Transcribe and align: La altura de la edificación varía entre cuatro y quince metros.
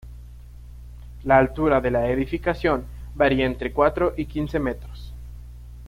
La 1.25 1.37
altura 1.37 1.79
de 1.79 1.91
la 1.91 2.07
edificación 2.09 2.83
varía 3.13 3.45
entre 3.45 3.71
cuatro 3.71 4.15
y 4.17 4.25
quince 4.25 4.57
metros. 4.57 5.13